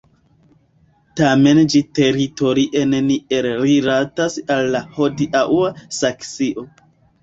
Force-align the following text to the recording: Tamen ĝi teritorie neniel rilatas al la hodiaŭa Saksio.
Tamen 1.21 1.61
ĝi 1.75 1.83
teritorie 1.99 2.83
neniel 2.95 3.51
rilatas 3.67 4.41
al 4.59 4.75
la 4.75 4.85
hodiaŭa 4.99 5.73
Saksio. 6.05 6.71